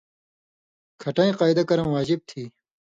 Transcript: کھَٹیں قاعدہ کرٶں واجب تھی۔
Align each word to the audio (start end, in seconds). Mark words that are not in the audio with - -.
کھَٹیں 1.01 1.31
قاعدہ 1.39 1.63
کرٶں 1.69 1.91
واجب 1.93 2.19
تھی۔ 2.29 2.43